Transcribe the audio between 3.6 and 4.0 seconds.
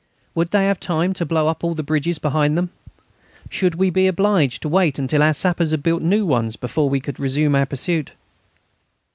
we